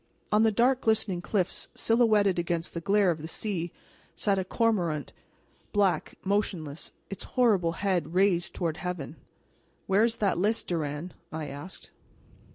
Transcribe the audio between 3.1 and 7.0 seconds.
of the sea, sat a cormorant, black, motionless,